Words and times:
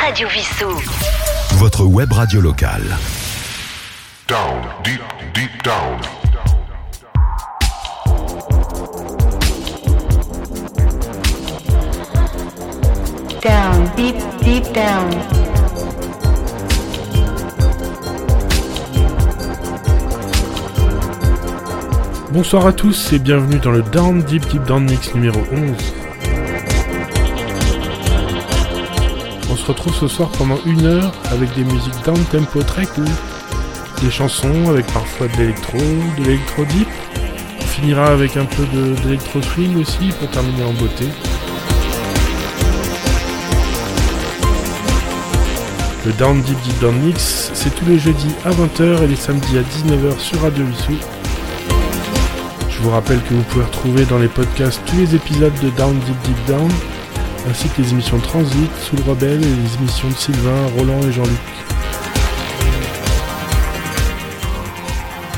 Radio 0.00 0.28
Vissou. 0.28 0.70
Votre 1.56 1.84
web 1.84 2.10
radio 2.10 2.40
locale. 2.40 2.96
Down, 4.26 4.62
deep, 4.82 5.02
deep 5.34 5.62
down. 5.62 6.00
Down, 13.42 13.90
deep, 13.94 14.16
deep 14.42 14.72
down. 14.72 15.10
Bonsoir 22.32 22.66
à 22.66 22.72
tous 22.72 23.12
et 23.12 23.18
bienvenue 23.18 23.58
dans 23.58 23.72
le 23.72 23.82
Down 23.82 24.22
Deep 24.22 24.46
Deep 24.48 24.64
Down 24.64 24.84
Mix 24.88 25.14
numéro 25.14 25.40
11. 25.52 25.99
Se 29.60 29.66
retrouve 29.66 29.94
ce 29.94 30.08
soir 30.08 30.30
pendant 30.30 30.58
une 30.64 30.86
heure 30.86 31.12
avec 31.30 31.54
des 31.54 31.64
musiques 31.64 32.04
down 32.04 32.18
tempo 32.32 32.62
très 32.62 32.86
cool, 32.86 33.04
des 34.02 34.10
chansons 34.10 34.70
avec 34.70 34.86
parfois 34.86 35.28
de 35.28 35.36
l'électro, 35.36 35.76
de 35.76 36.24
l'électro 36.24 36.64
deep. 36.64 36.88
On 37.60 37.66
finira 37.66 38.06
avec 38.06 38.38
un 38.38 38.46
peu 38.46 38.64
d'électro 39.02 39.42
swing 39.42 39.78
aussi 39.80 40.08
pour 40.18 40.30
terminer 40.30 40.64
en 40.64 40.72
beauté. 40.72 41.04
Le 46.06 46.12
Down 46.12 46.40
Deep 46.40 46.58
Deep 46.62 46.80
Down 46.80 46.96
Mix, 47.02 47.50
c'est 47.52 47.74
tous 47.74 47.84
les 47.84 47.98
jeudis 47.98 48.34
à 48.46 48.50
20h 48.50 49.02
et 49.02 49.06
les 49.06 49.16
samedis 49.16 49.58
à 49.58 49.62
19h 49.62 50.18
sur 50.18 50.40
Radio 50.40 50.64
Vissou. 50.64 50.94
Je 52.70 52.80
vous 52.80 52.90
rappelle 52.90 53.20
que 53.24 53.34
vous 53.34 53.42
pouvez 53.42 53.64
retrouver 53.64 54.06
dans 54.06 54.18
les 54.18 54.28
podcasts 54.28 54.80
tous 54.86 54.96
les 54.96 55.14
épisodes 55.14 55.52
de 55.62 55.68
Down 55.70 55.98
Deep 55.98 56.16
Deep 56.24 56.46
Down, 56.46 56.70
ainsi 57.50 57.68
que 57.68 57.82
les 57.82 57.90
émissions 57.90 58.18
Transit, 58.18 58.70
Sous 58.82 58.96
le 58.96 59.02
Rebelle 59.02 59.42
et 59.42 59.44
les 59.44 59.74
émissions 59.74 60.08
de 60.08 60.14
Sylvain, 60.14 60.66
Roland 60.76 61.02
et 61.02 61.12
Jean-Luc. 61.12 61.36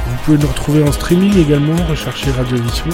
Vous 0.06 0.16
pouvez 0.24 0.38
nous 0.38 0.46
retrouver 0.46 0.82
en 0.82 0.92
streaming 0.92 1.36
également, 1.38 1.76
recherchez 1.88 2.30
Radio 2.30 2.56
Vissou. 2.58 2.90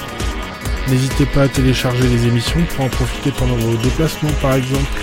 N'hésitez 0.89 1.27
pas 1.27 1.43
à 1.43 1.49
télécharger 1.49 2.09
les 2.09 2.27
émissions 2.27 2.65
pour 2.75 2.87
en 2.87 2.89
profiter 2.89 3.31
pendant 3.33 3.57
vos 3.57 3.77
déplacements 3.77 4.33
par 4.41 4.55
exemple. 4.55 5.03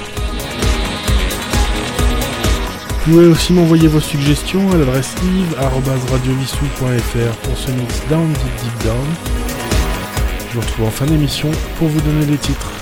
Vous 2.90 2.96
pouvez 3.12 3.28
aussi 3.28 3.54
m'envoyer 3.54 3.88
vos 3.88 4.00
suggestions 4.00 4.72
à 4.72 4.78
l'adresse 4.78 5.14
yves.radiovissou.fr 5.24 7.36
pour 7.44 7.56
ce 7.58 7.70
mix 7.72 8.02
Down 8.10 8.34
Deep 8.34 8.56
Deep 8.64 8.84
Down. 8.84 9.06
Je 10.50 10.56
vous 10.56 10.62
retrouve 10.62 10.88
en 10.88 10.92
fin 10.92 11.06
d'émission 11.06 11.52
pour 11.78 11.90
vous 11.90 12.02
donner 12.02 12.26
les 12.26 12.38
titres. 12.38 12.75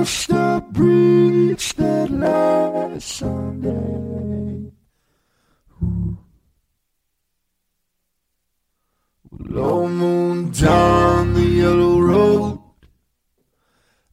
First 0.00 0.32
I 0.32 0.60
breached 0.60 1.76
that 1.76 2.10
last 2.10 3.06
Sunday. 3.06 4.72
Low 9.30 9.88
moon 9.88 10.50
down 10.52 11.34
the 11.34 11.44
yellow 11.44 12.00
road. 12.00 12.62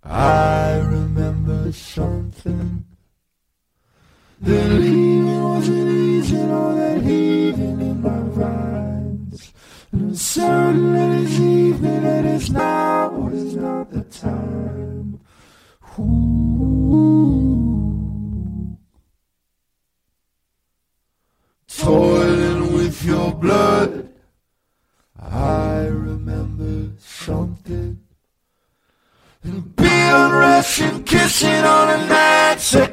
I 0.04 0.80
remember 0.80 1.72
something. 1.72 2.86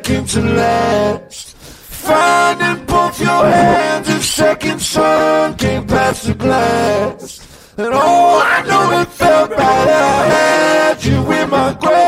Second 0.04 0.28
to 0.28 0.42
last. 0.42 1.56
Finding 1.56 2.84
both 2.84 3.18
your 3.18 3.46
hands 3.46 4.08
if 4.10 4.22
second 4.22 4.80
sun 4.80 5.56
came 5.56 5.86
past 5.86 6.26
the 6.26 6.34
glass. 6.34 7.40
And 7.78 7.88
oh, 7.92 8.42
I 8.44 8.62
know 8.66 9.00
it 9.00 9.08
felt 9.08 9.50
right. 9.50 9.58
I 9.60 10.26
had 10.26 11.04
you 11.04 11.32
in 11.32 11.48
my 11.48 11.72
grasp. 11.80 12.02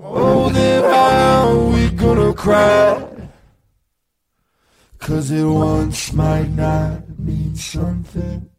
Oh, 0.00 0.48
then 0.50 0.84
how 0.84 1.54
we 1.74 1.90
gonna 1.90 2.32
cry? 2.32 3.06
Cause 4.98 5.30
it 5.30 5.44
once 5.44 6.12
might 6.14 6.48
not 6.48 7.18
mean 7.18 7.54
something. 7.54 8.51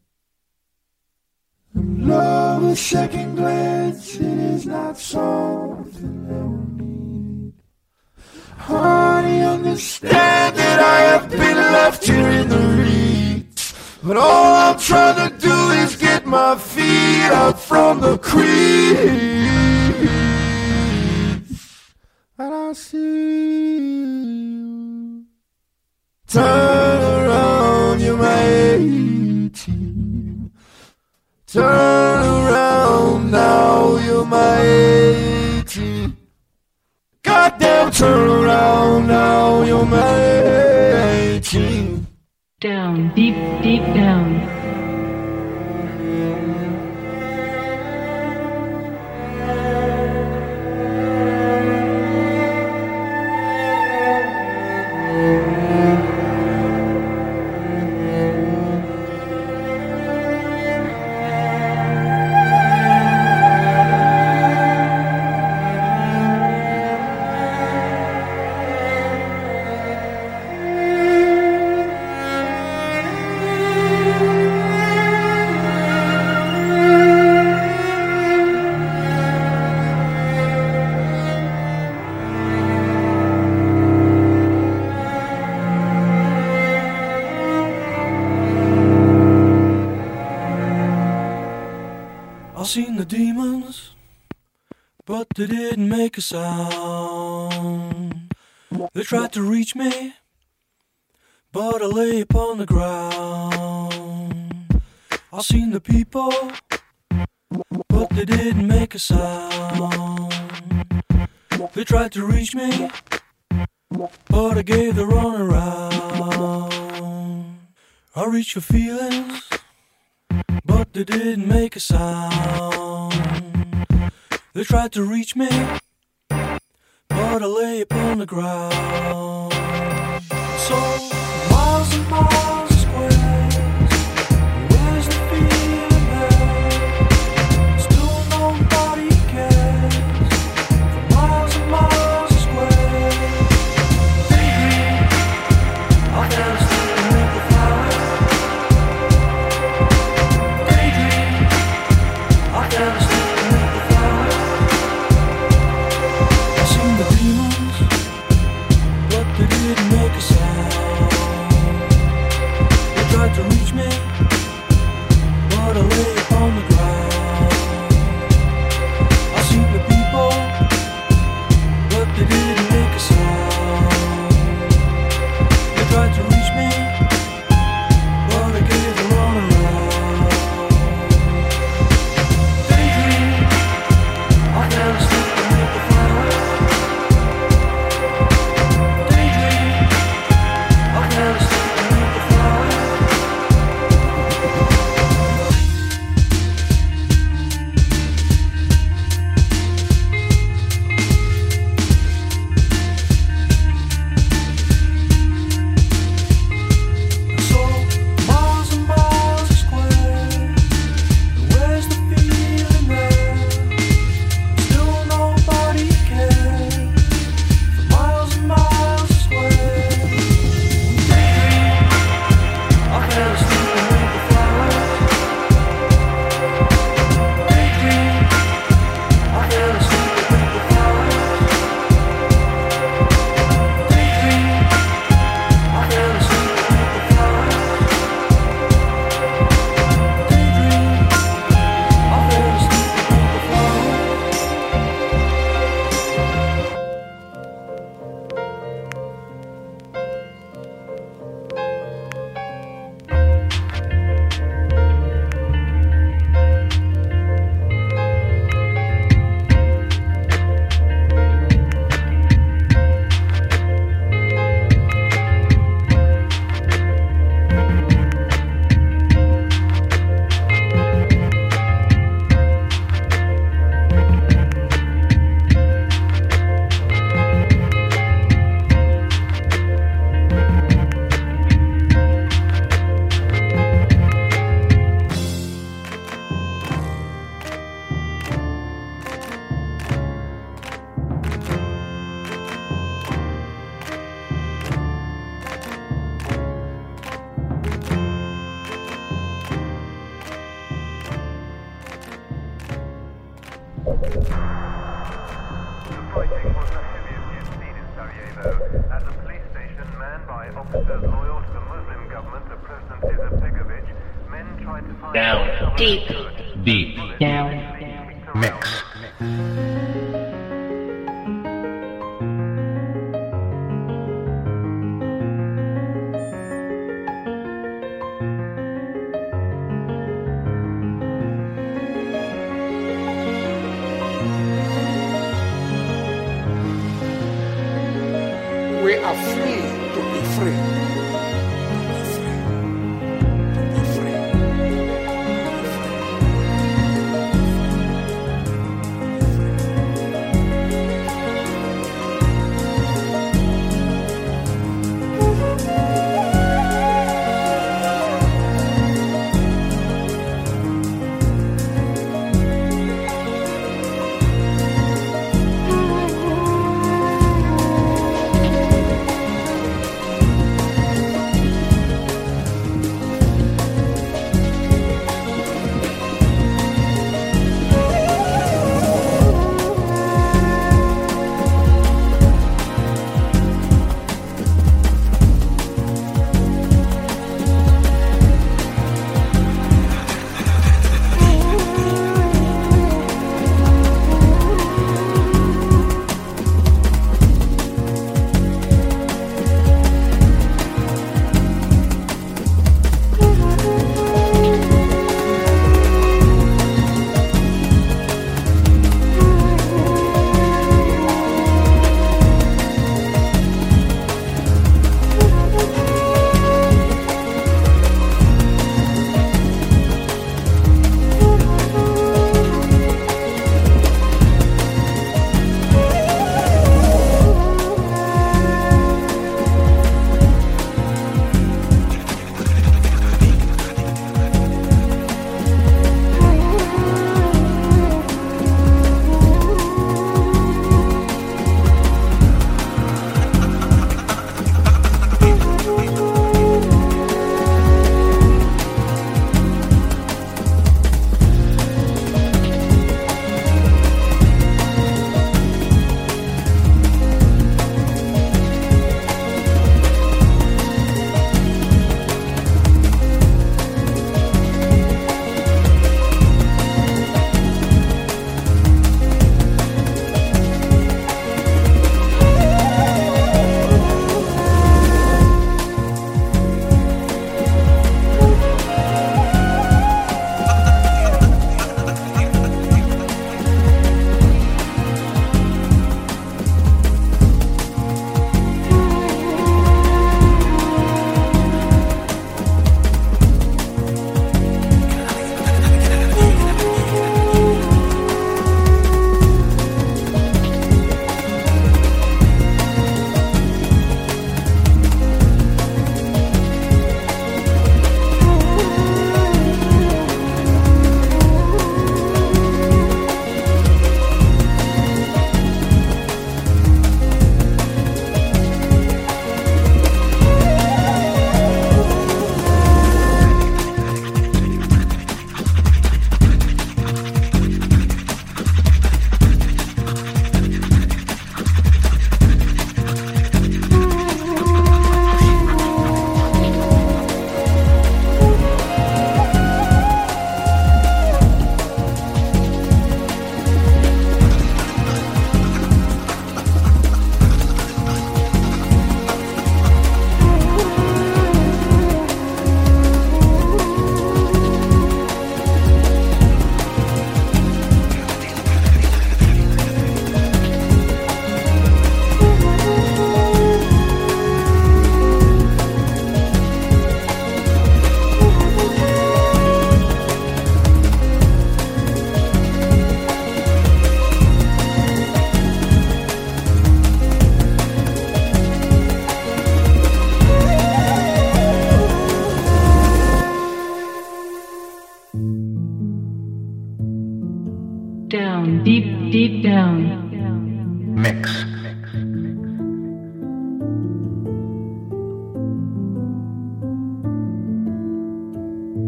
Love 1.75 2.63
a 2.66 2.75
second 2.75 3.35
glance, 3.35 4.16
it 4.16 4.22
is 4.22 4.67
not 4.67 4.95
something 4.97 6.28
that 6.28 6.45
we 6.45 6.85
need. 6.85 7.53
Honey, 8.57 9.41
understand 9.41 10.56
that 10.56 10.79
I 10.79 11.00
have 11.00 11.29
been 11.31 11.57
left 11.57 12.06
here 12.06 12.29
in 12.29 12.47
the 12.50 12.59
reeds. 12.59 13.73
But 14.03 14.17
all 14.17 14.56
I'm 14.56 14.79
trying 14.79 15.29
to 15.29 15.35
do 15.38 15.72
is 15.72 15.95
get 15.95 16.28
my 16.28 16.56
feet 16.57 17.31
out 17.31 17.59
from 17.59 18.01
the 18.01 18.19
creek. 18.19 18.44
And 22.38 22.53
I 22.53 22.73
see 22.73 23.78
you. 23.78 25.25
Turn 26.28 26.72
Turn 31.53 31.63
around 31.65 33.29
now, 33.29 33.97
you're 33.97 34.25
my 34.25 34.59
18. 35.59 36.17
Goddamn, 37.21 37.91
turn 37.91 38.27
around 38.27 38.42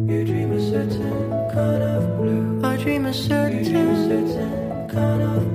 You 0.07 0.23
dream 0.23 0.51
a 0.51 0.61
certain 0.61 1.49
kind 1.51 1.81
of 1.81 2.17
blue. 2.17 2.61
I 2.63 2.77
dream 2.77 3.07
a 3.07 3.13
certain, 3.13 3.63
dream 3.63 3.87
a 3.87 4.07
certain 4.07 4.87
kind 4.87 5.23
of 5.23 5.54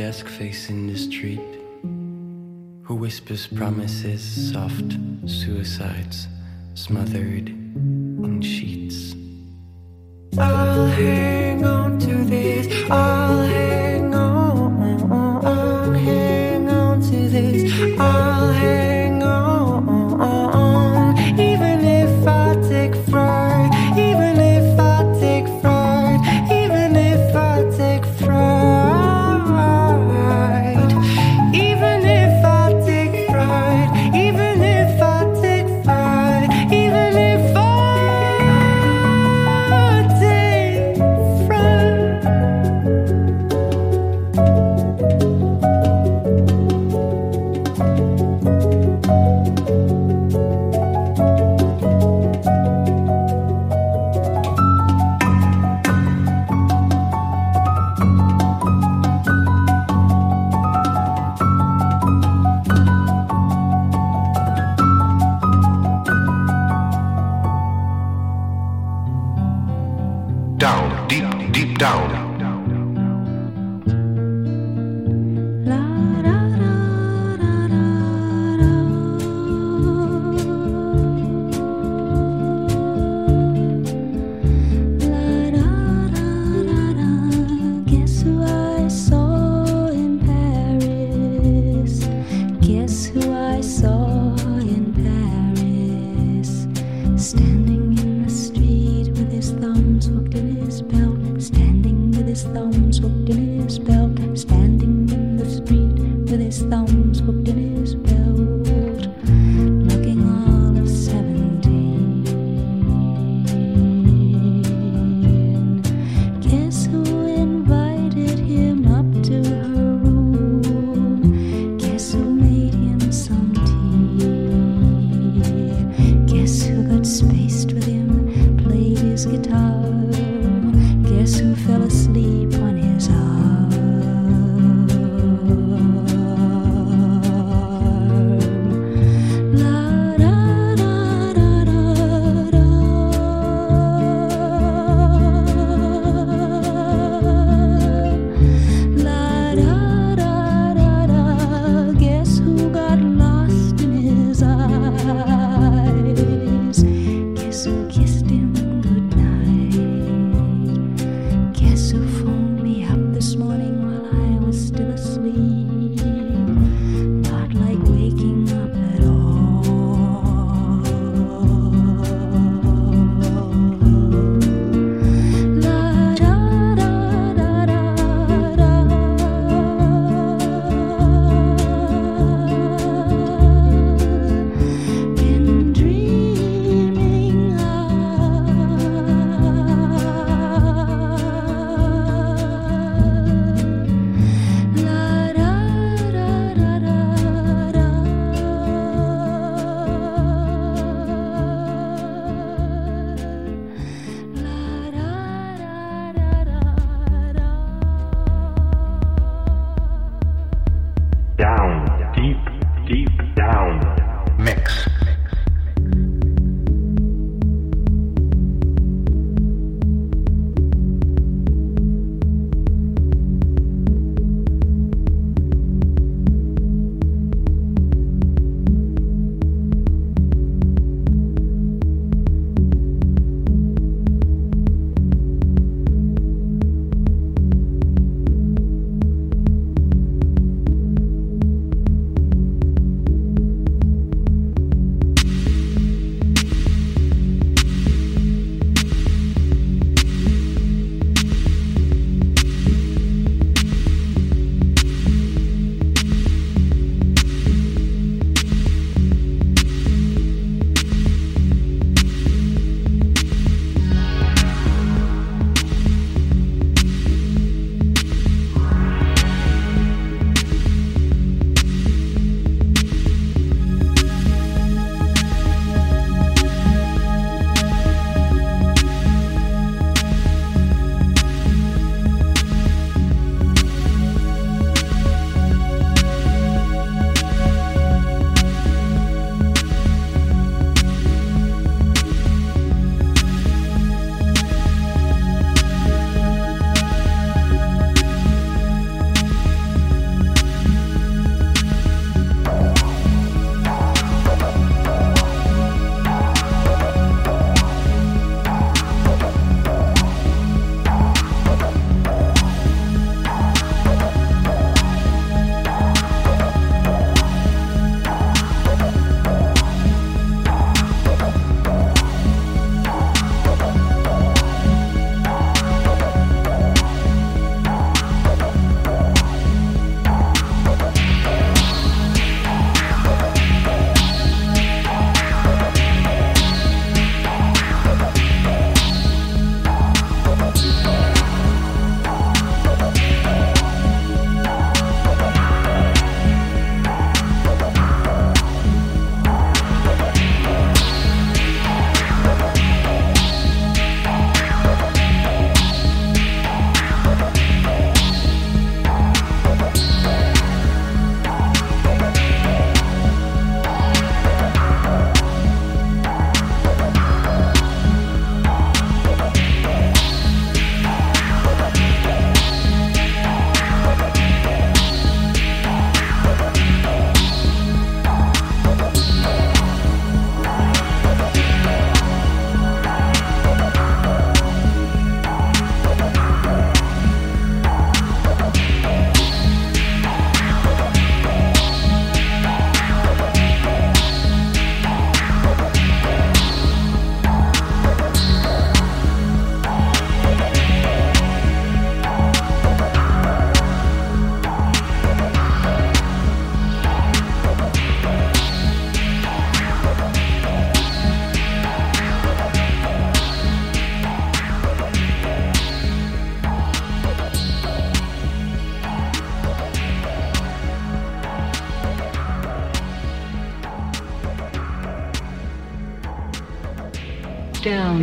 desk 0.00 0.28
facing 0.28 0.86
the 0.86 0.96
street, 0.96 1.60
who 2.84 2.94
whispers 2.94 3.46
promises, 3.46 4.22
soft 4.50 4.96
suicides, 5.26 6.26
smothered 6.72 7.50
in 7.50 8.40
sheets. 8.40 9.14
I'll 10.38 10.86
hear. 10.92 11.49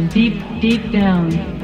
Deep, 0.06 0.44
deep 0.62 0.92
down. 0.92 1.57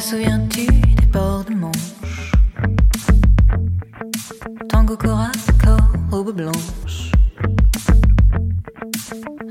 Te 0.00 0.06
souviens-tu 0.06 0.64
des 0.64 1.06
bords 1.12 1.44
de 1.44 1.52
Manche? 1.52 2.32
Tango 4.70 4.96
Cora, 4.96 5.30
corps, 5.62 5.92
robe 6.10 6.34
blanche. 6.34 7.12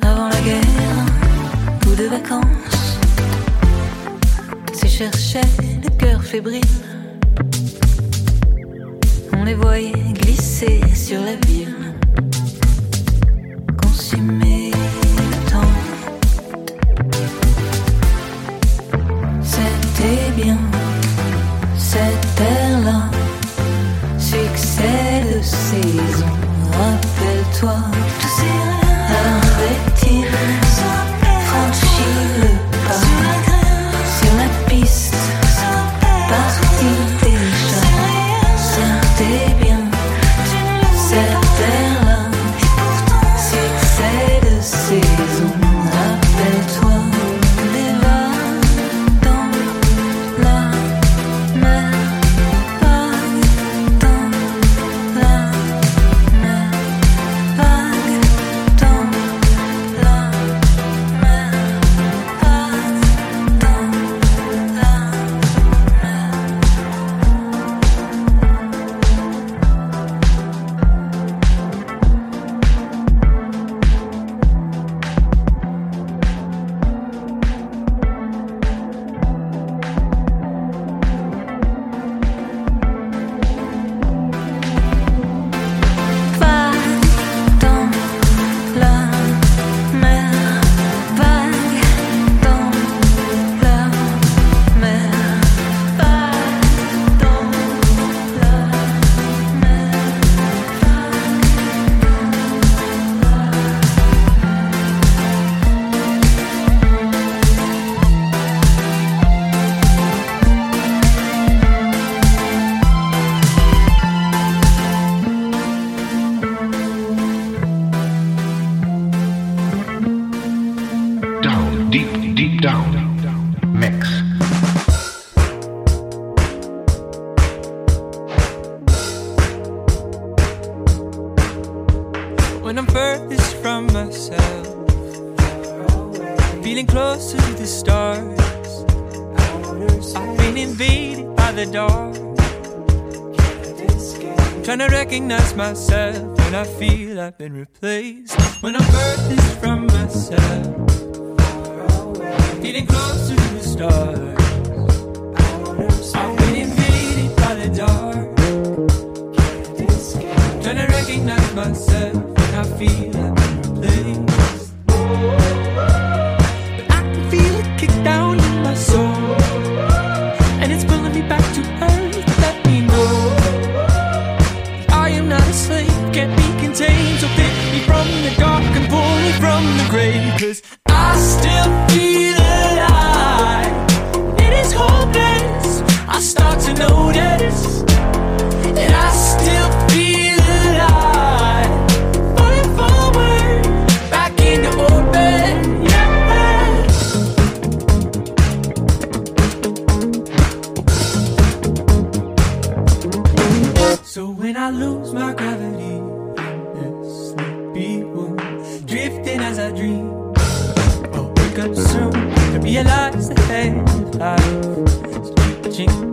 Avant 0.02 0.28
la 0.28 0.42
guerre, 0.42 1.06
ou 1.86 1.96
de 1.96 2.06
vacances, 2.06 2.98
se 4.74 4.88
cherchaient 4.88 5.42
le 5.84 5.90
cœur 6.00 6.24
fébrile. 6.24 6.64
On 9.34 9.44
les 9.44 9.54
voyait 9.54 9.92
glisser 10.14 10.82
sur 10.96 11.22
la 11.22 11.36
ville. 11.46 11.89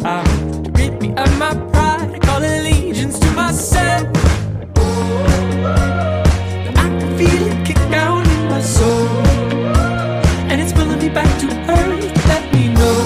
out 0.06 0.24
to 0.64 0.70
me 0.70 1.12
of 1.14 1.38
my 1.38 1.54
pride. 1.72 2.10
I 2.14 2.18
call 2.18 2.42
allegiance 2.42 3.18
to 3.18 3.30
myself. 3.32 4.06
But 6.64 6.78
I 6.78 6.86
can 6.98 7.18
feel 7.18 7.42
it 7.50 7.66
kick 7.66 7.80
down 7.90 8.22
in 8.28 8.48
my 8.48 8.60
soul, 8.60 9.08
and 10.50 10.60
it's 10.60 10.72
pulling 10.72 10.98
me 10.98 11.08
back 11.08 11.30
to 11.40 11.46
earth. 11.70 12.26
Let 12.28 12.44
me 12.54 12.68
know 12.68 13.00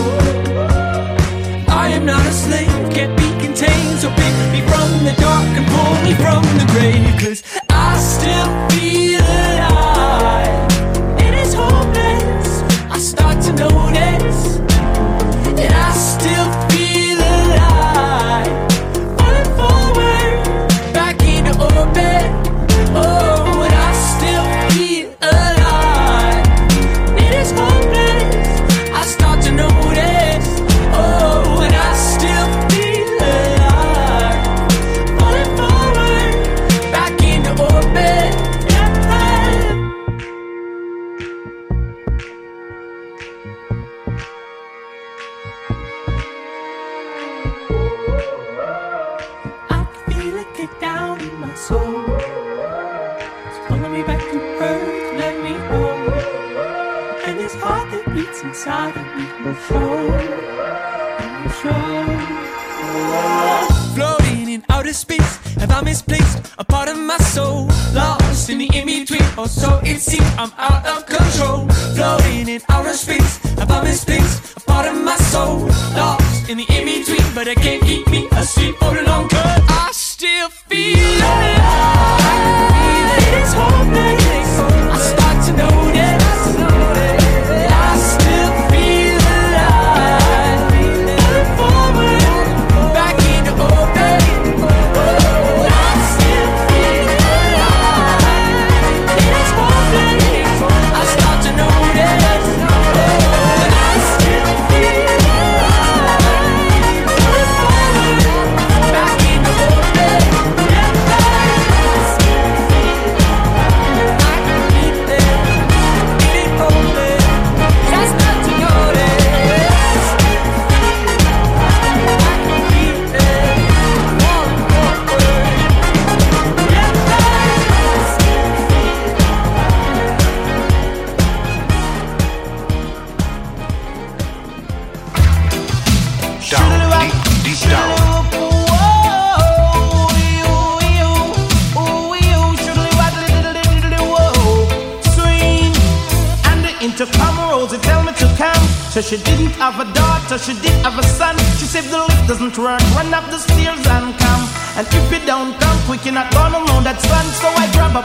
I 1.69 1.89
am 1.89 2.05
not 2.05 2.25
a 2.27 2.33
slave, 2.33 2.91
can't 2.91 3.17
be 3.17 3.29
contained. 3.45 3.99
So 3.99 4.09
pick 4.11 4.35
me 4.53 4.61
from 4.71 5.05
the 5.05 5.15
dark 5.19 5.51
and 5.59 5.67
pull 5.73 5.95
me 6.05 6.15
from 6.15 6.43
the 6.59 6.67
cause. 7.21 7.43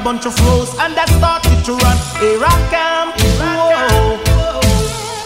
Bunch 0.06 0.28
of 0.28 0.38
rose 0.46 0.70
and 0.86 0.94
I 0.94 1.06
started 1.18 1.66
to 1.66 1.74
run. 1.82 1.98
Here 2.22 2.38
I 2.38 2.58
come, 2.70 3.10
whoa. 3.42 4.22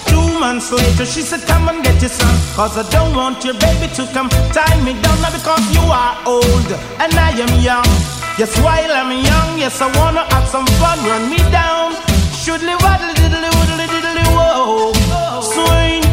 Two 0.07 0.39
months 0.39 0.71
later, 0.71 1.05
she 1.05 1.21
said, 1.21 1.41
Come 1.51 1.67
and 1.67 1.83
get 1.83 1.99
your 1.99 2.09
son. 2.09 2.33
Cause 2.55 2.77
I 2.77 2.89
don't 2.89 3.13
want 3.13 3.43
your 3.43 3.55
baby 3.59 3.91
to 3.99 4.07
come 4.15 4.29
tie 4.55 4.79
me 4.87 4.93
down 5.03 5.17
now 5.19 5.35
because 5.35 5.63
you 5.75 5.83
are 5.83 6.15
old 6.25 6.71
and 7.03 7.11
I 7.11 7.31
am 7.43 7.53
young. 7.59 7.91
Yes, 8.39 8.55
while 8.63 8.91
I'm 8.99 9.11
young, 9.11 9.59
yes, 9.59 9.81
I 9.81 9.91
wanna 9.99 10.23
have 10.31 10.47
some 10.47 10.65
fun. 10.79 10.97
Run 11.03 11.29
me 11.29 11.43
down. 11.51 11.91
Shoodly 12.39 12.75
waddly 12.79 13.13
diddly 13.19 13.51
woodly 13.59 13.85
diddly 13.91 14.25
whoa. 14.31 14.95
Swing. 15.43 16.03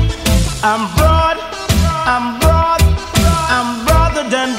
I'm 0.67 0.91
broad, 0.99 1.39
I'm 2.11 2.41
broad, 2.43 2.83
I'm 3.55 3.87
broader 3.87 4.25
than 4.29 4.59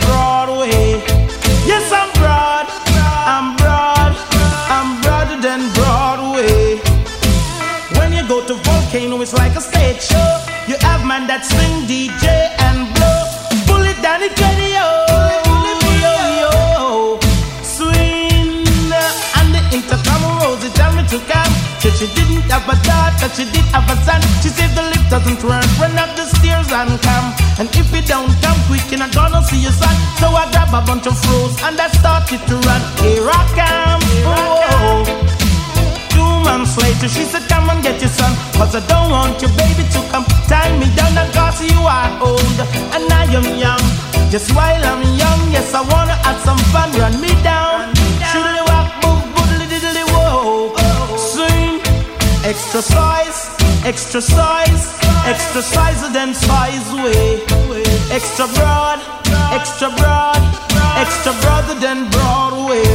she 23.36 23.46
did 23.52 23.66
have 23.76 23.88
a 23.90 23.96
son. 24.06 24.22
She 24.42 24.50
said 24.50 24.72
the 24.78 24.84
lift 24.84 25.10
doesn't 25.10 25.42
work, 25.44 25.66
run 25.82 25.98
up 25.98 26.12
the 26.16 26.26
stairs 26.38 26.70
and 26.72 26.96
come. 27.02 27.28
And 27.60 27.68
if 27.74 27.88
you 27.92 28.04
don't 28.06 28.32
come 28.42 28.60
quick, 28.68 28.86
you're 28.90 29.00
not 29.00 29.14
gonna 29.14 29.42
see 29.44 29.60
your 29.60 29.74
son. 29.74 29.96
So 30.22 30.28
I 30.32 30.46
grab 30.52 30.72
a 30.72 30.82
bunch 30.86 31.08
of 31.08 31.18
froze 31.18 31.56
and 31.64 31.76
I 31.80 31.88
started 32.00 32.42
to 32.48 32.56
run. 32.68 32.82
Here 33.04 33.28
I 33.28 33.42
come. 33.58 34.04
Whoa. 34.28 35.04
Two 36.14 36.32
months 36.48 36.78
later, 36.78 37.10
she 37.10 37.24
said, 37.26 37.44
Come 37.50 37.70
and 37.70 37.82
get 37.82 38.00
your 38.00 38.12
son. 38.12 38.32
Cause 38.56 38.76
I 38.76 38.82
don't 38.88 39.10
want 39.12 39.42
your 39.42 39.52
baby 39.58 39.84
to 39.84 40.00
come 40.12 40.26
tie 40.48 40.72
me 40.78 40.88
down. 40.96 41.18
And 41.18 41.32
cause 41.34 41.60
you 41.62 41.80
are 41.84 42.12
old 42.22 42.58
and 42.96 43.06
I 43.12 43.26
am 43.34 43.48
young. 43.58 43.84
Just 44.32 44.54
while 44.56 44.84
I'm 44.84 45.04
young, 45.18 45.42
yes, 45.52 45.74
I 45.74 45.82
wanna 45.82 46.16
have 46.26 46.40
some 46.46 46.60
fun. 46.72 46.92
Run 47.00 47.20
me 47.22 47.34
down. 47.44 47.67
Extra 52.48 52.82
size, 52.82 53.40
extra 53.86 54.22
size, 54.22 54.84
extra 55.26 55.62
size 55.62 56.02
than 56.14 56.34
size 56.34 56.88
way. 57.04 57.44
Extra 58.10 58.48
broad, 58.56 59.00
extra 59.52 59.90
broad, 60.00 60.42
extra 61.04 61.34
broader 61.42 61.76
than 61.80 62.10
Broadway. 62.10 62.88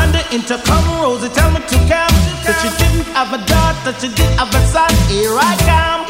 And 0.00 0.08
the 0.16 0.24
intercom 0.32 0.84
rose, 1.00 1.22
it 1.24 1.34
tell 1.34 1.50
me 1.50 1.60
to 1.60 1.78
come. 1.92 2.16
That 2.44 2.56
she 2.62 2.70
didn't 2.80 3.06
have 3.12 3.32
a 3.32 3.40
dot, 3.44 3.74
daughter, 3.84 4.00
she 4.00 4.08
did 4.08 4.32
have 4.40 4.54
a 4.54 4.62
son. 4.72 4.90
Here 5.12 5.36
I 5.36 5.52
come. 5.68 6.02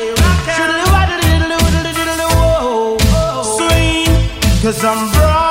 Waddly 0.92 1.16
diddly 1.26 2.28
whoa. 2.38 2.98
Swing, 3.56 4.14
cause 4.62 4.84
I'm 4.84 5.10
broad, 5.12 5.45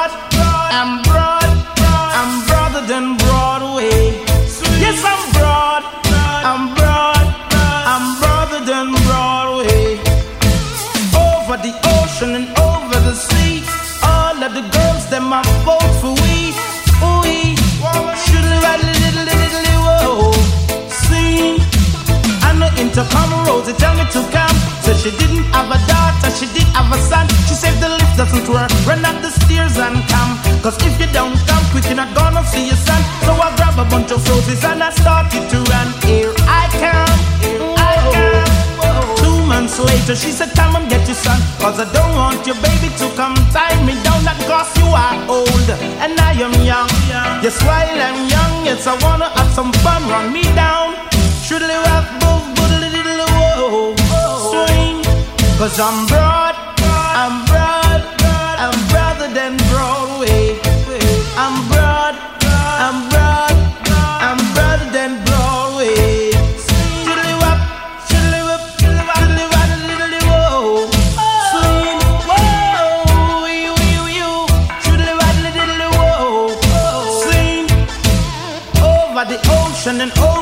it 23.67 23.78
tell 23.78 23.95
me 23.95 24.06
to 24.13 24.21
come. 24.30 24.56
Said 24.86 24.97
she 25.01 25.12
didn't 25.17 25.45
have 25.56 25.69
a 25.69 25.80
daughter, 25.89 26.30
she 26.38 26.45
did 26.54 26.67
have 26.78 26.91
a 26.93 26.99
son. 27.01 27.25
She 27.49 27.56
said 27.58 27.73
the 27.82 27.89
lift 27.89 28.17
doesn't 28.17 28.47
work, 28.49 28.69
run 28.86 29.04
up 29.06 29.17
the 29.21 29.32
stairs 29.32 29.78
and 29.78 29.97
come. 30.10 30.38
Cause 30.62 30.78
if 30.86 30.93
you 30.99 31.10
don't 31.13 31.38
come 31.49 31.63
quick, 31.73 31.86
you're 31.86 31.97
not 31.97 32.13
gonna 32.13 32.43
see 32.45 32.67
your 32.67 32.78
son. 32.78 33.01
So 33.25 33.34
I 33.34 33.49
grab 33.58 33.78
a 33.80 33.86
bunch 33.89 34.12
of 34.12 34.21
roses 34.30 34.63
and 34.63 34.84
I 34.84 34.91
started 34.91 35.43
to 35.49 35.58
run. 35.71 35.88
Here 36.06 36.34
I 36.45 36.63
come, 36.78 37.17
here 37.41 37.65
I 37.78 37.93
come. 38.13 38.56
Two 39.17 39.38
months 39.49 39.80
later, 39.80 40.15
she 40.15 40.32
said, 40.32 40.54
Come 40.54 40.75
and 40.75 40.89
get 40.89 41.06
your 41.08 41.17
son. 41.17 41.39
Cause 41.58 41.80
I 41.80 41.88
don't 41.91 42.13
want 42.15 42.45
your 42.45 42.58
baby 42.62 42.89
to 43.01 43.06
come 43.17 43.36
tie 43.49 43.78
me 43.86 43.97
down. 44.04 44.23
Not 44.25 44.38
cause 44.45 44.69
you 44.78 44.88
are 44.93 45.17
old 45.30 45.69
and 46.04 46.13
I 46.19 46.38
am 46.38 46.54
young. 46.62 46.89
Yes, 47.41 47.58
while 47.65 47.97
I'm 48.08 48.30
young, 48.30 48.54
yes, 48.65 48.86
I 48.86 48.93
wanna 49.01 49.30
have 49.34 49.51
some 49.54 49.73
fun. 49.82 50.01
Run 50.10 50.34
me 50.34 50.43
down. 50.54 50.84
Cause 55.67 55.80
I'm 55.80 56.06
broad, 56.06 56.56
I'm 57.21 57.36
broad, 57.49 58.01
I'm 58.63 58.78
broader 58.91 59.34
than 59.34 59.58
Broadway. 59.71 60.60
I'm 61.43 61.56
broad, 61.71 62.15
I'm 62.86 62.97
broad, 63.10 63.56
I'm 64.28 64.39
broader 64.54 64.89
than 64.97 65.12
Broadway. 65.25 66.30
Shoodly 67.06 67.34
wop, 67.41 67.60
shoodly 68.08 68.41
wop, 68.47 68.62
shoodly 68.78 69.04
wop, 69.10 69.23
shoodly 69.25 69.45
wop, 69.54 69.69
diddly 69.89 70.21
whoa. 70.30 70.86
Swing, 71.49 71.99
whoa, 72.30 73.45
you, 73.65 73.73
you, 73.93 74.04
you. 74.19 74.32
Shoodly 74.84 75.13
wop, 75.19 75.36
diddly 75.56 75.89
whoa. 75.97 76.54
Swing, 77.23 77.65
over 78.91 79.23
the 79.32 79.39
ocean 79.58 80.01
and 80.01 80.12
over 80.19 80.34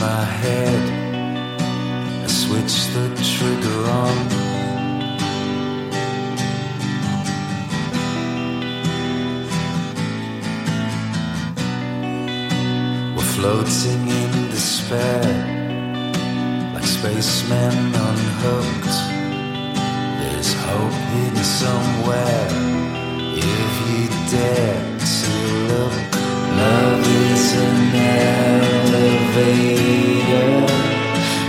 my 0.00 0.24
head. 0.24 0.82
I 2.24 2.26
switch 2.26 2.86
the 2.94 3.06
trigger 3.36 3.80
on. 4.02 4.16
We're 13.14 13.32
floating 13.36 14.08
in 14.08 14.48
despair, 14.48 15.22
like 16.74 16.86
spacemen 16.86 17.94
unhooked. 18.08 18.96
There's 20.20 20.52
hope 20.64 20.98
hidden 21.12 21.44
somewhere 21.44 22.48
if 23.36 23.72
you 23.86 24.08
dare 24.30 24.98
to 25.20 25.32
look. 25.70 25.94
Love 26.56 27.06
is 27.06 27.52
an 27.54 27.94
arrow 27.96 28.69
elevator 29.40 30.66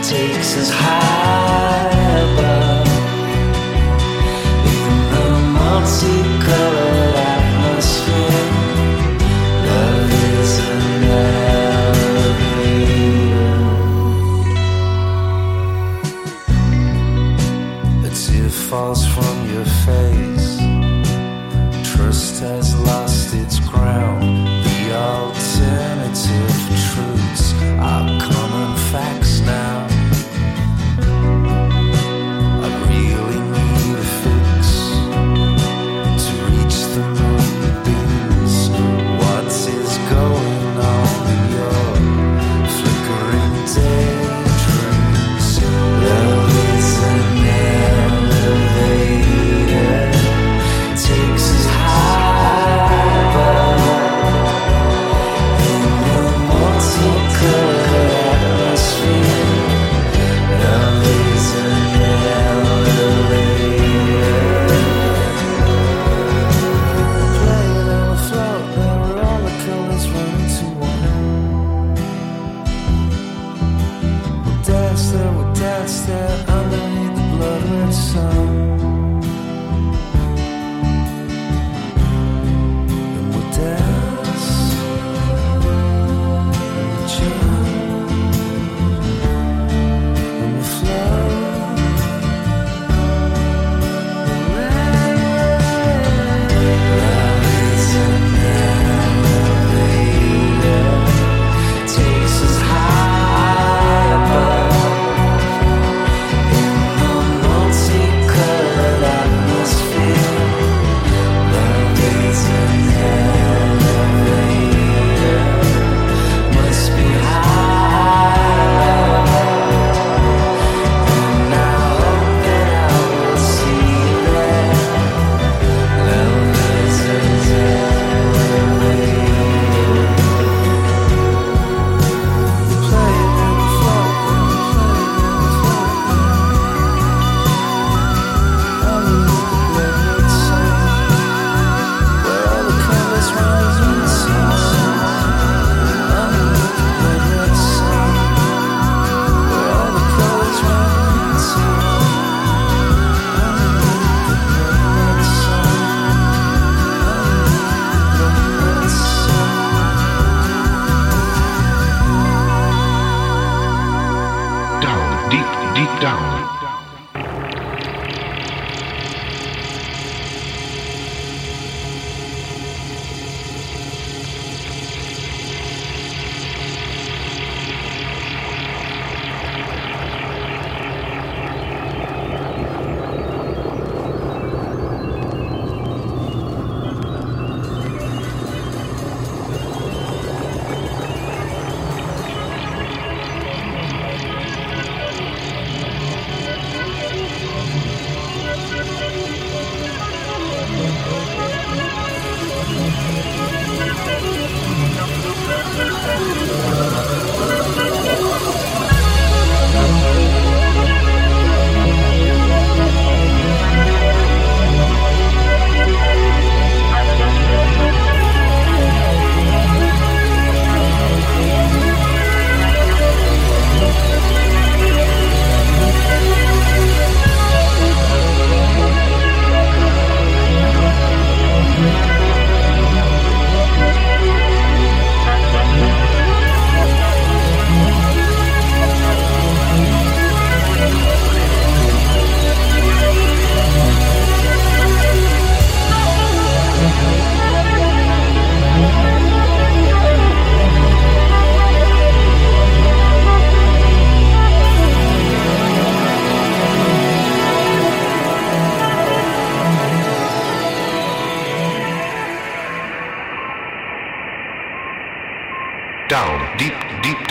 takes 0.01 0.57
us 0.57 0.69
high 0.71 1.89
above 2.23 2.87
in 4.75 4.91
the 5.11 5.27
multicolored 5.57 7.15
atmosphere. 7.15 8.30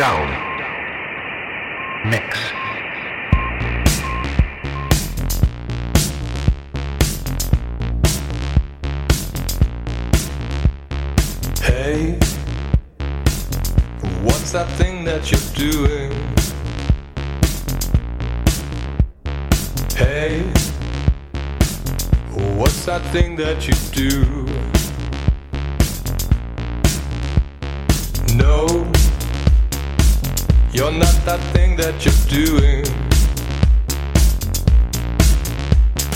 Down 0.01 0.31
mix. 2.09 2.39
Hey, 11.61 12.19
what's 14.23 14.53
that 14.53 14.69
thing 14.79 15.05
that 15.05 15.31
you're 15.31 15.51
doing? 15.55 16.11
Hey, 19.95 20.41
what's 22.57 22.87
that 22.87 23.03
thing 23.13 23.37
that 23.37 23.69
you 23.69 23.75
do? 23.93 24.60
You're 30.81 30.93
not 30.93 31.13
that 31.27 31.41
thing 31.53 31.77
that 31.77 31.93
you're 32.07 32.25
doing. 32.25 32.81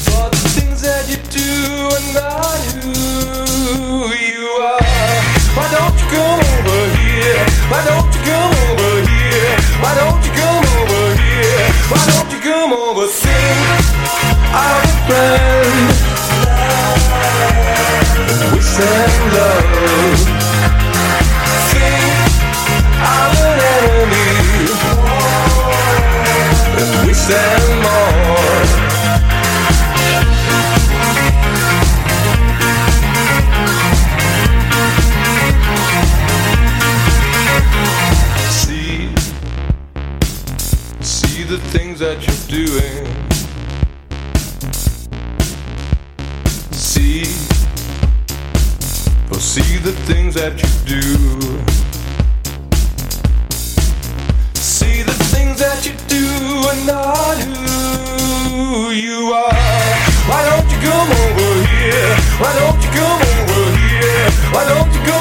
But 0.08 0.32
the 0.32 0.48
things 0.56 0.80
that 0.80 1.04
you 1.04 1.20
do 1.28 1.52
are 1.92 2.06
not 2.16 2.64
who 2.80 4.08
you 4.08 4.48
are. 4.64 4.80
Why 5.52 5.68
don't 5.68 5.92
you 6.00 6.08
come 6.16 6.40
over 6.40 6.80
here? 6.96 7.44
Why 7.68 7.84
don't 7.84 8.08
you 8.08 8.22
come 8.24 8.52
over 8.64 9.04
here? 9.04 9.52
Why 9.84 9.92
don't 10.00 10.24
you 10.24 10.32
come 10.32 10.64
over 10.80 11.12
here? 11.20 11.68
Why 11.92 12.00
don't 12.08 12.28
you 12.32 12.40
come 12.40 12.72
over? 12.72 13.04
Sing 13.04 13.60
our 14.48 14.80
friend. 15.04 15.92
We 18.48 18.60
send 18.64 19.12
love. 19.36 20.33
Things 50.34 50.42
that 50.42 50.54
you 50.62 50.68
do. 50.86 51.02
See 54.54 55.02
the 55.02 55.12
things 55.30 55.58
that 55.60 55.86
you 55.86 55.94
do 56.08 56.26
are 56.70 56.80
not 56.86 57.38
who 58.50 58.90
you 58.90 59.32
are. 59.32 59.54
Why 60.28 60.42
don't 60.48 60.68
you 60.70 60.78
come 60.82 61.10
over 61.10 61.50
here? 61.68 62.16
Why 62.40 62.52
don't 62.58 62.82
you 62.82 62.90
come 62.90 63.22
over 63.22 63.64
here? 63.78 64.30
Why 64.52 64.64
don't 64.68 64.92
you 64.94 65.13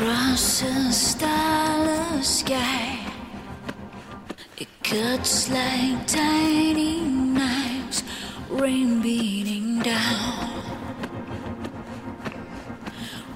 Across 0.00 0.62
a 0.62 0.92
starless 0.92 2.38
sky, 2.38 3.00
it 4.56 4.68
cuts 4.84 5.50
like 5.50 6.06
tiny 6.06 7.00
knives, 7.00 8.04
rain 8.48 9.02
beating 9.02 9.80
down, 9.80 10.62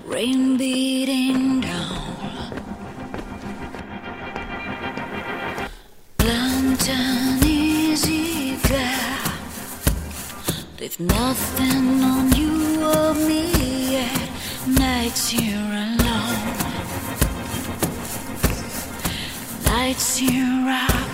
rain 0.05 0.57
beating 0.57 1.63
down. 1.63 2.63
Lantern 6.21 7.45
easy 7.45 8.55
glare, 8.69 9.19
leave 10.79 11.01
nothing 11.01 12.05
on 12.05 12.33
you 12.37 12.85
or 12.85 13.15
me 13.15 13.91
yet. 13.95 14.31
Nights 14.69 15.31
here 15.31 15.92
nights 19.83 20.21
you 20.21 20.69
I 20.69 21.12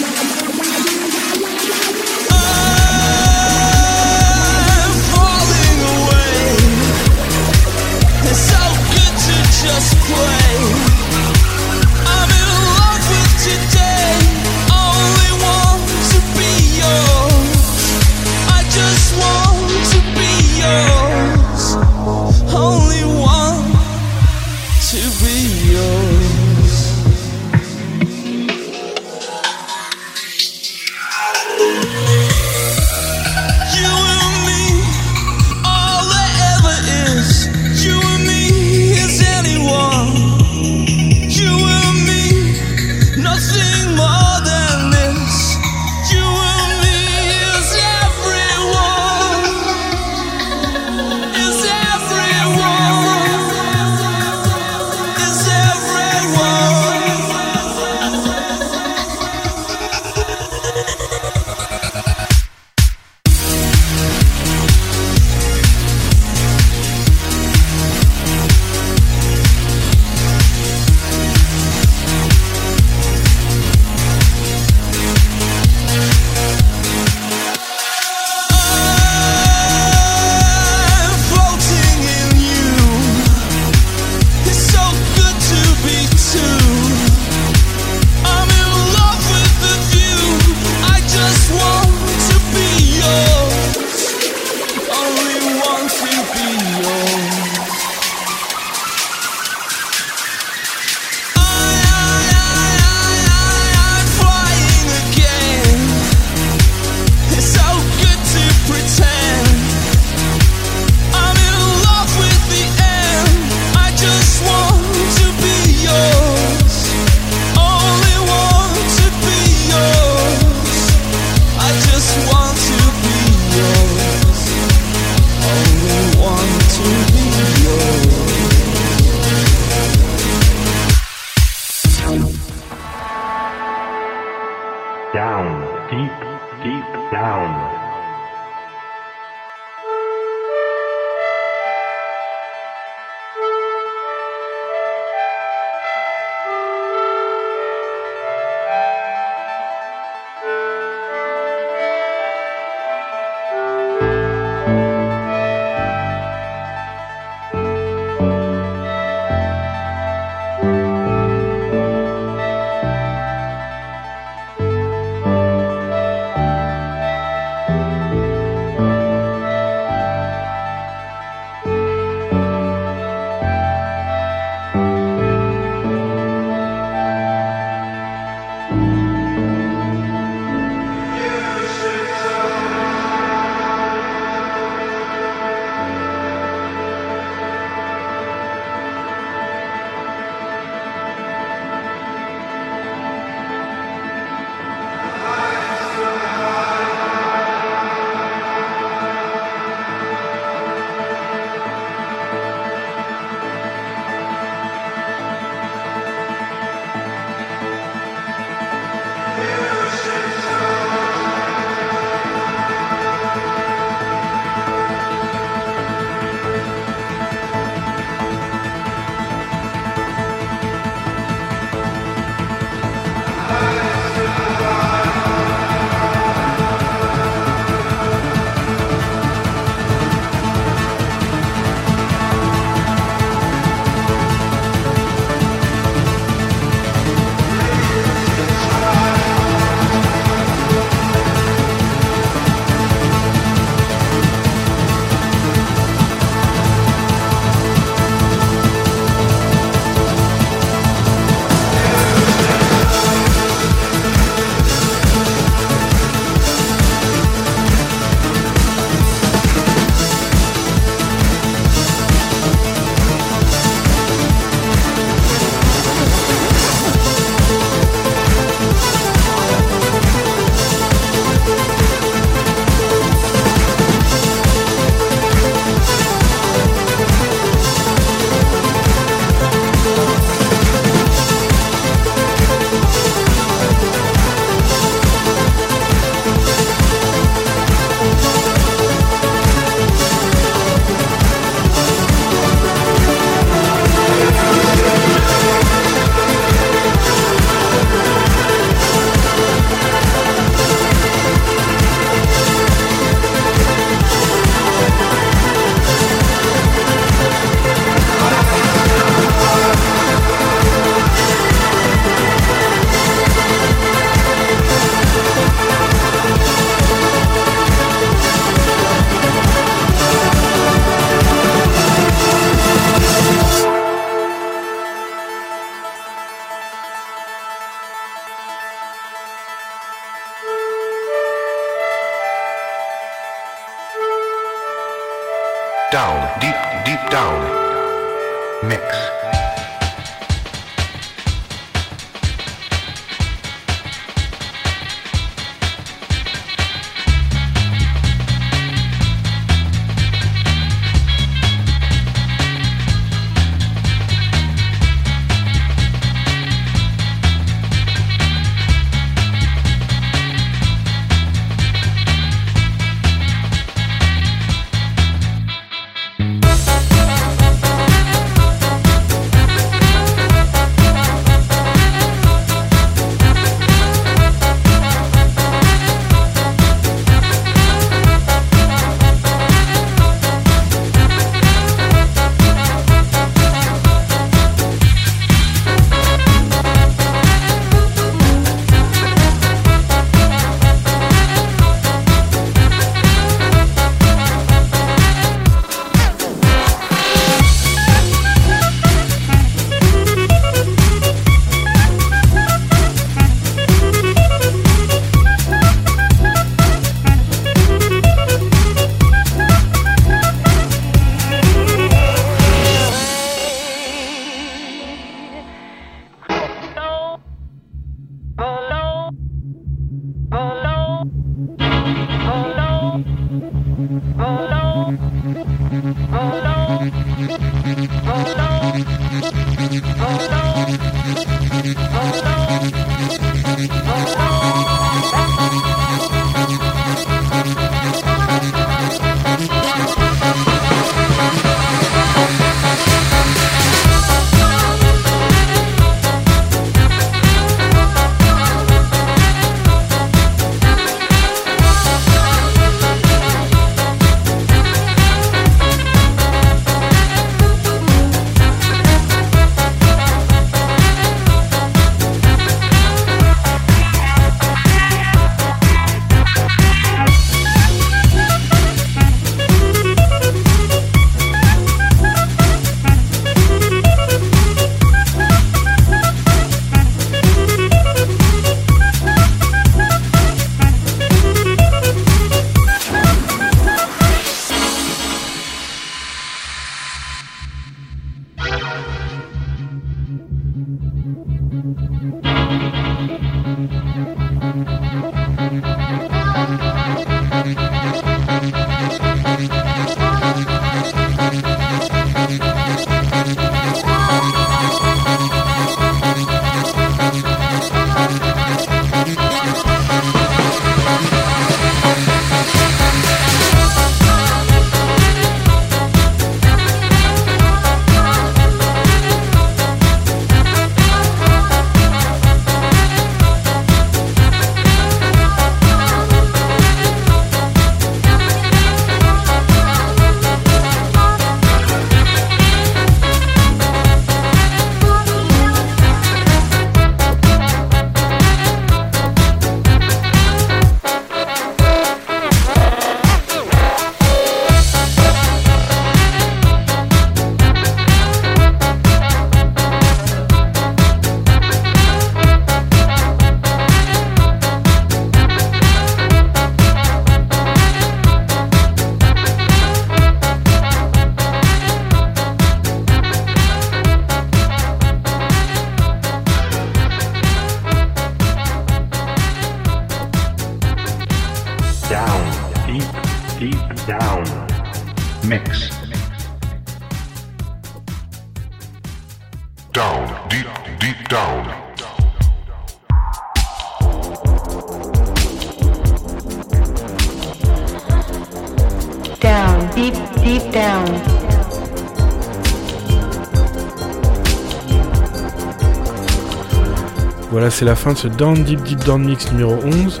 Voilà, 597.38 597.50
c'est 597.50 597.66
la 597.66 597.76
fin 597.76 597.92
de 597.92 597.98
ce 597.98 598.08
Down 598.08 598.44
Deep 598.44 598.62
Deep 598.62 598.82
Down 598.86 599.04
Mix 599.04 599.30
numéro 599.30 599.58
11. 599.62 600.00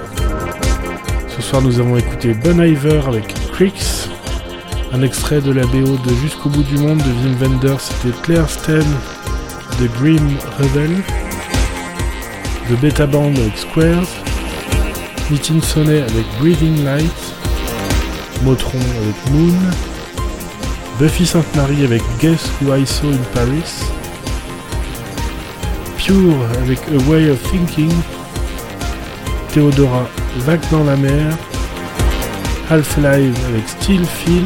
Ce 1.28 1.42
soir, 1.42 1.60
nous 1.60 1.78
avons 1.78 1.98
écouté 1.98 2.32
Bon 2.32 2.58
Iver 2.62 3.02
avec 3.06 3.34
Creeks, 3.52 4.08
un 4.94 5.02
extrait 5.02 5.42
de 5.42 5.52
la 5.52 5.66
BO 5.66 5.98
de 5.98 6.14
Jusqu'au 6.22 6.48
bout 6.48 6.62
du 6.62 6.78
monde 6.78 6.96
de 6.96 7.02
Wim 7.02 7.36
Wenders, 7.38 7.78
c'était 7.78 8.16
Claire 8.22 8.48
Sten 8.48 8.86
de 9.78 9.86
Grim 9.98 10.26
Rebel, 10.58 10.90
The 12.70 12.80
Beta 12.80 13.06
Band 13.06 13.34
avec 13.36 13.58
Squares, 13.58 14.08
Nitin 15.30 15.60
Sonnet 15.60 16.00
avec 16.00 16.24
Breathing 16.40 16.86
Light, 16.86 17.34
Motron 18.44 18.78
avec 18.78 19.30
Moon, 19.30 19.58
Buffy 20.98 21.26
Sainte-Marie 21.26 21.84
avec 21.84 22.00
Guess 22.18 22.50
Who 22.62 22.74
I 22.74 22.86
Saw 22.86 23.08
in 23.08 23.34
Paris, 23.34 23.74
Avec 26.08 26.78
A 26.88 27.10
Way 27.10 27.30
of 27.30 27.42
Thinking, 27.50 27.90
Theodora 29.52 30.08
Vague 30.46 30.60
dans 30.70 30.84
la 30.84 30.94
mer, 30.94 31.36
Half-Live 32.70 33.36
avec 33.48 33.68
Still 33.68 34.04
Feel, 34.04 34.44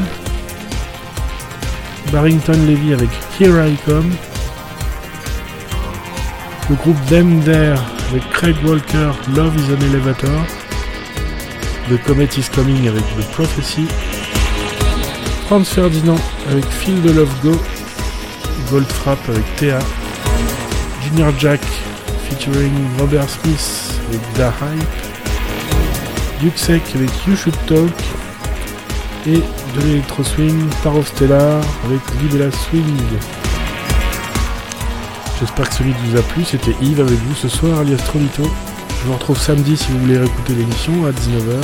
Barrington 2.10 2.56
Levy 2.66 2.94
avec 2.94 3.10
Here 3.38 3.68
I 3.68 3.76
Come, 3.84 4.10
le 6.70 6.76
groupe 6.76 7.06
Them 7.10 7.42
There 7.44 7.76
avec 8.08 8.26
Craig 8.30 8.56
Walker, 8.64 9.12
Love 9.36 9.54
is 9.58 9.70
an 9.70 9.82
Elevator, 9.82 10.46
The 11.90 12.02
Comet 12.06 12.38
is 12.38 12.48
Coming 12.54 12.88
avec 12.88 13.04
The 13.18 13.30
Prophecy, 13.32 13.86
Franz 15.46 15.66
Ferdinand 15.66 16.18
avec 16.50 16.64
Feel 16.64 17.02
the 17.02 17.14
Love 17.14 17.34
Go, 17.42 17.52
Goldfrapp 18.70 19.18
avec 19.28 19.56
Thea, 19.56 19.78
Junior 21.10 21.32
Jack 21.40 21.60
featuring 22.28 22.72
Robert 22.98 23.28
Smith 23.28 24.00
avec 24.08 24.20
Da 24.36 24.52
Hype, 24.62 26.40
Duxek 26.40 26.82
avec 26.94 27.10
You 27.26 27.34
Should 27.34 27.56
Talk 27.66 27.90
et 29.26 29.38
de 29.38 29.86
l'électro 29.86 30.22
swing 30.22 30.68
of 30.84 31.08
Stellar 31.08 31.60
avec 31.84 32.00
Libella 32.20 32.50
Swing. 32.52 32.84
J'espère 35.40 35.68
que 35.68 35.74
celui 35.74 35.94
vous 36.04 36.16
a 36.16 36.22
plu, 36.22 36.44
c'était 36.44 36.76
Yves 36.80 37.00
avec 37.00 37.18
vous 37.18 37.34
ce 37.34 37.48
soir 37.48 37.80
alias 37.80 37.96
Trolito. 38.06 38.44
Je 38.44 39.06
vous 39.06 39.14
retrouve 39.14 39.38
samedi 39.38 39.76
si 39.76 39.90
vous 39.90 39.98
voulez 39.98 40.18
réécouter 40.18 40.52
l'émission 40.52 41.06
à 41.06 41.10
19h. 41.10 41.60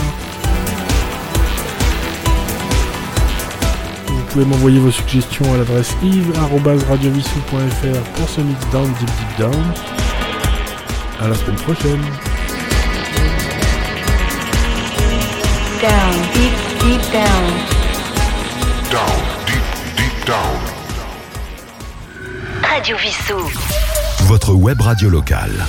Pouvez 4.36 4.50
m'envoyer 4.50 4.78
vos 4.78 4.90
suggestions 4.90 5.50
à 5.54 5.56
l'adresse 5.56 5.96
yves.radiovissou.fr 6.02 8.02
pour 8.16 8.28
ce 8.28 8.42
mix 8.42 8.60
down 8.70 8.92
deep 9.00 9.08
deep 9.08 9.38
down. 9.38 9.72
À 11.22 11.28
la 11.28 11.34
semaine 11.34 11.56
prochaine. 11.56 12.02
Down, 15.80 16.12
deep, 16.34 16.52
deep 16.80 17.00
down. 17.12 17.44
Down, 18.90 19.22
deep, 19.46 19.64
deep 19.96 20.26
down. 20.26 20.60
Radio 22.62 22.98
Vissou. 22.98 23.50
Votre 24.26 24.52
web 24.52 24.82
radio 24.82 25.08
locale. 25.08 25.64